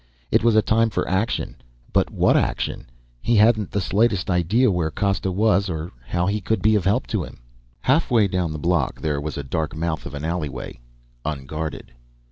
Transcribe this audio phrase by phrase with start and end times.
[0.31, 1.57] It was a time for action
[1.93, 2.89] but what action?
[3.21, 7.05] He hadn't the slightest idea where Costa was or how he could be of help
[7.05, 7.41] to him.
[7.81, 10.79] Halfway down the block there was a dark mouth of an alleyway
[11.23, 11.93] unguarded.